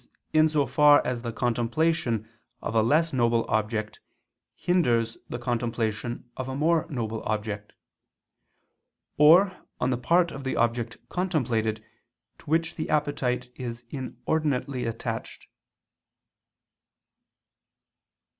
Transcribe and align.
in 0.33 0.49
so 0.49 0.65
far 0.65 0.99
as 1.05 1.21
the 1.21 1.31
contemplation 1.31 2.27
of 2.59 2.73
a 2.73 2.81
less 2.81 3.13
noble 3.13 3.45
object 3.47 3.99
hinders 4.55 5.15
the 5.29 5.37
contemplation 5.37 6.27
of 6.35 6.49
a 6.49 6.55
more 6.55 6.87
noble 6.89 7.21
object; 7.21 7.71
or 9.19 9.55
on 9.79 9.91
the 9.91 9.97
part 9.99 10.31
of 10.31 10.43
the 10.43 10.55
object 10.55 10.97
contemplated, 11.09 11.85
to 12.39 12.45
which 12.49 12.73
the 12.77 12.89
appetite 12.89 13.51
is 13.57 13.83
inordinately 13.91 14.85
attached. 14.85 15.45